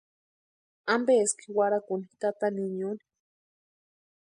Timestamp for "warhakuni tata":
1.57-2.47